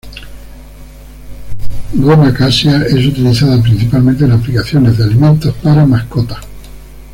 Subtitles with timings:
[1.93, 6.39] Goma cassia es utilizada principalmente en aplicaciones de alimentos para mascotas.